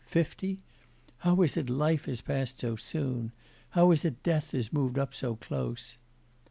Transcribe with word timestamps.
fifty? 0.07 0.57
How 1.19 1.43
is 1.43 1.55
it 1.55 1.69
life 1.69 2.05
has 2.05 2.21
passed 2.21 2.61
so 2.61 2.75
soon? 2.75 3.33
How 3.77 3.91
is 3.91 4.03
it 4.03 4.23
death 4.23 4.49
has 4.49 4.73
moved 4.73 4.97
up 4.97 5.13
so 5.13 5.35
close? 5.35 5.99